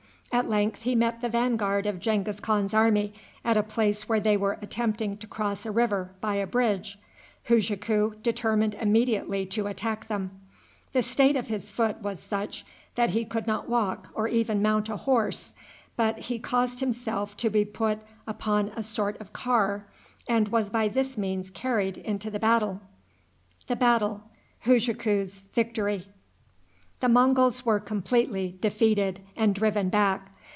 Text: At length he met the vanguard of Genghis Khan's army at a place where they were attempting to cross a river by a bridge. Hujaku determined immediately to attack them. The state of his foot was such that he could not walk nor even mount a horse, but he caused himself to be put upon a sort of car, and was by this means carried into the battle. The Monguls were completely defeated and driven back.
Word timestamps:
At 0.33 0.47
length 0.47 0.83
he 0.83 0.95
met 0.95 1.19
the 1.19 1.27
vanguard 1.27 1.85
of 1.85 1.99
Genghis 1.99 2.39
Khan's 2.39 2.73
army 2.73 3.11
at 3.43 3.57
a 3.57 3.61
place 3.63 4.07
where 4.07 4.21
they 4.21 4.37
were 4.37 4.57
attempting 4.61 5.17
to 5.17 5.27
cross 5.27 5.65
a 5.65 5.71
river 5.73 6.11
by 6.21 6.35
a 6.35 6.47
bridge. 6.47 6.97
Hujaku 7.49 8.15
determined 8.23 8.73
immediately 8.75 9.45
to 9.47 9.67
attack 9.67 10.07
them. 10.07 10.31
The 10.93 11.01
state 11.03 11.35
of 11.35 11.49
his 11.49 11.69
foot 11.69 12.01
was 12.01 12.21
such 12.21 12.65
that 12.95 13.09
he 13.09 13.25
could 13.25 13.45
not 13.45 13.67
walk 13.67 14.07
nor 14.15 14.29
even 14.29 14.61
mount 14.61 14.87
a 14.87 14.95
horse, 14.95 15.53
but 15.97 16.17
he 16.19 16.39
caused 16.39 16.79
himself 16.79 17.35
to 17.35 17.49
be 17.49 17.65
put 17.65 17.99
upon 18.25 18.69
a 18.69 18.83
sort 18.83 19.19
of 19.19 19.33
car, 19.33 19.85
and 20.29 20.47
was 20.47 20.69
by 20.69 20.87
this 20.87 21.17
means 21.17 21.49
carried 21.51 21.97
into 21.97 22.31
the 22.31 22.39
battle. 22.39 22.79
The 23.67 23.75
Monguls 27.09 27.65
were 27.65 27.79
completely 27.79 28.59
defeated 28.61 29.21
and 29.35 29.55
driven 29.55 29.89
back. 29.89 30.29